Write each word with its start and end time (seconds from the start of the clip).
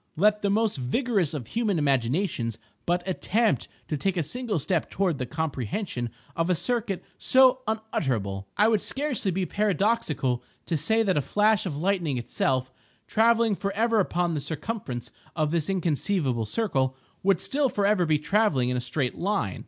Let 0.15 0.41
the 0.41 0.49
most 0.49 0.77
vigorous 0.77 1.35
of 1.35 1.45
human 1.45 1.77
imaginations 1.77 2.57
but 2.87 3.07
attempt 3.07 3.67
to 3.87 3.95
take 3.95 4.17
a 4.17 4.23
single 4.23 4.57
step 4.57 4.89
toward 4.89 5.19
the 5.19 5.27
comprehension 5.27 6.09
of 6.35 6.49
a 6.49 6.55
circuit 6.55 7.03
so 7.19 7.59
unutterable! 7.67 8.47
It 8.57 8.71
would 8.71 8.81
scarcely 8.81 9.29
be 9.29 9.45
paradoxical 9.45 10.41
to 10.65 10.75
say 10.75 11.03
that 11.03 11.17
a 11.17 11.21
flash 11.21 11.67
of 11.67 11.77
lightning 11.77 12.17
itself, 12.17 12.71
travelling 13.05 13.53
forever 13.53 13.99
upon 13.99 14.33
the 14.33 14.41
circumference 14.41 15.11
of 15.35 15.51
this 15.51 15.69
inconceivable 15.69 16.47
circle, 16.47 16.97
would 17.21 17.39
still 17.39 17.69
forever 17.69 18.07
be 18.07 18.17
travelling 18.17 18.69
in 18.69 18.77
a 18.77 18.81
straight 18.81 19.19
line. 19.19 19.59